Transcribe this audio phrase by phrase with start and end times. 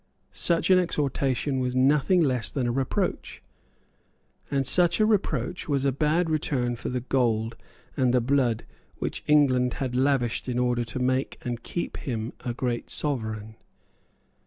[0.33, 3.43] Such an exhortation was nothing less than a reproach;
[4.49, 7.55] and such a reproach was a bad return for the gold
[7.95, 12.33] and the blood which England had lavished in order to make and to keep him
[12.43, 13.57] a great sovereign.